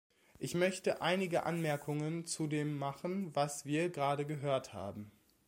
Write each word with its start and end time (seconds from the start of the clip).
Ich 0.39 0.55
möchte 0.55 1.03
einige 1.03 1.43
Anmerkungen 1.45 2.25
zu 2.25 2.47
dem 2.47 2.75
machen, 2.75 3.35
was 3.35 3.67
wir 3.67 3.91
gerade 3.91 4.25
gehört 4.25 4.73
haben. 4.73 5.11